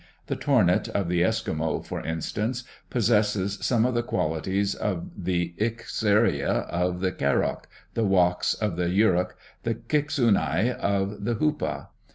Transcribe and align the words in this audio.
The 0.25 0.35
Tornit 0.35 0.89
of 0.89 1.09
the 1.09 1.21
Eskimo, 1.21 1.85
for 1.85 2.03
instance, 2.03 2.63
possesses 2.89 3.59
some 3.61 3.85
of 3.85 3.93
the 3.93 4.01
qualities 4.01 4.73
of 4.73 5.11
the 5.15 5.53
Ikxareya 5.59 6.67
of 6.69 7.01
the 7.01 7.11
Karok, 7.11 7.65
the 7.93 8.03
Waghe 8.03 8.59
of 8.59 8.77
the 8.77 8.89
Yurok, 8.89 9.33
the 9.61 9.75
Kixunai 9.75 10.75
of 10.79 11.23
the 11.23 11.35
Hupa. 11.35 11.89